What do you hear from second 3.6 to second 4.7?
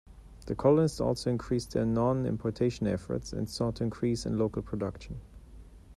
to increase in local